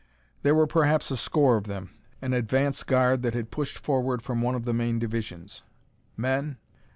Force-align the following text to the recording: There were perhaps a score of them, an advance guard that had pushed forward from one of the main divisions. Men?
There 0.41 0.55
were 0.55 0.65
perhaps 0.65 1.11
a 1.11 1.15
score 1.15 1.57
of 1.57 1.65
them, 1.67 1.91
an 2.23 2.33
advance 2.33 2.81
guard 2.81 3.21
that 3.21 3.35
had 3.35 3.51
pushed 3.51 3.77
forward 3.77 4.23
from 4.23 4.41
one 4.41 4.55
of 4.55 4.63
the 4.63 4.73
main 4.73 4.97
divisions. 4.97 5.61
Men? 6.17 6.57